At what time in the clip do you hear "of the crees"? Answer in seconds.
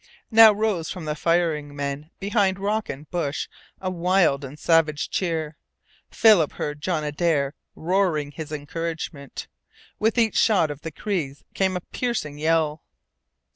10.71-11.43